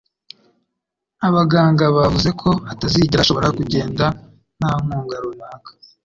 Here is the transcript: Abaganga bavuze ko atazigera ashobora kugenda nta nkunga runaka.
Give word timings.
Abaganga 1.27 1.83
bavuze 1.95 2.29
ko 2.41 2.49
atazigera 2.71 3.19
ashobora 3.21 3.55
kugenda 3.57 4.05
nta 4.59 4.71
nkunga 4.81 5.15
runaka. 5.23 5.69